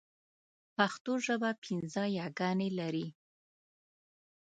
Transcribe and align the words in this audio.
پښتو 0.75 1.11
ژبه 1.25 1.49
پنځه 1.63 2.03
ی 2.15 2.17
ګانې 2.39 2.69
لري. 2.79 3.07